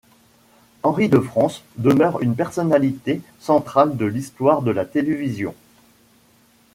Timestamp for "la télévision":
4.71-5.53